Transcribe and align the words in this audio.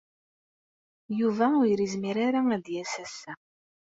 Yuba 1.19 1.47
ur 1.61 1.67
yezmir 1.81 2.17
ara 2.27 2.41
ad 2.55 2.61
d-yass 2.65 2.93
ass-a. 3.05 3.33